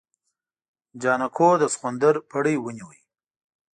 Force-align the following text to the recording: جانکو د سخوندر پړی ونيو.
جانکو 1.01 1.49
د 1.61 1.63
سخوندر 1.73 2.15
پړی 2.29 2.55
ونيو. 2.59 2.89